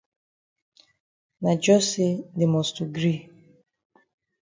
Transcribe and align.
Na 1.41 1.51
jus 1.63 1.83
say 1.91 2.11
dey 2.37 2.47
must 2.53 2.71
to 2.77 2.83
gree. 2.95 3.19